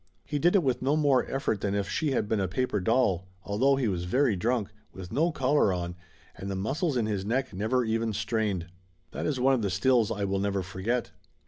[0.25, 3.27] He did it with no more effort than if she had been a paper doll,
[3.43, 5.95] although he was very drunk, with no collar on,
[6.35, 8.65] and the muscles in his neck never even strained.
[9.11, 11.11] That is one of the stills I will never forget.